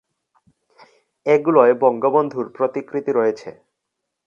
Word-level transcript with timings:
এগুলোয় 1.25 1.73
বঙ্গবন্ধুর 1.83 2.45
প্রতিকৃতি 2.49 3.11
রয়েছে। 3.13 3.49